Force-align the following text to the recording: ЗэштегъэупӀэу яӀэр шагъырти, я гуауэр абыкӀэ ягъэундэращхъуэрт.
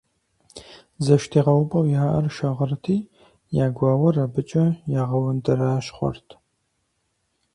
ЗэштегъэупӀэу 1.05 1.85
яӀэр 2.03 2.25
шагъырти, 2.35 2.97
я 3.63 3.67
гуауэр 3.75 4.15
абыкӀэ 4.25 4.65
ягъэундэращхъуэрт. 5.01 6.29